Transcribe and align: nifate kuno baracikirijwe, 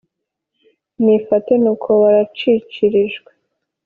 nifate 1.03 1.51
kuno 1.59 1.71
baracikirijwe, 2.01 3.31